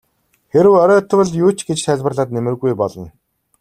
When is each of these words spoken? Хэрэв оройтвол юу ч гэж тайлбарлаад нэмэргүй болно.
Хэрэв 0.51 0.73
оройтвол 0.83 1.29
юу 1.43 1.51
ч 1.57 1.59
гэж 1.67 1.79
тайлбарлаад 1.87 2.29
нэмэргүй 2.35 2.73
болно. 2.79 3.07